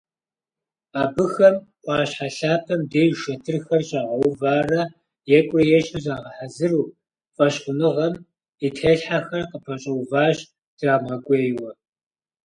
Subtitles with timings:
[1.01, 4.81] Абыхэм Ӏуащхьэ лъапэм деж шэтырхэр щагъэуварэ
[5.37, 6.83] екӀурэ-ещхьу загъэхьэзыру,
[7.35, 8.13] фӀэщхъуныгъэм
[8.65, 10.37] и телъхьэхэр къапэщӀэуващ,
[10.77, 11.71] драмыгъэкӀуейуэ.